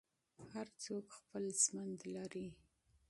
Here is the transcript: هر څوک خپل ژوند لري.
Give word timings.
هر 0.53 0.67
څوک 0.83 1.05
خپل 1.17 1.43
ژوند 1.63 1.99
لري. 2.15 2.47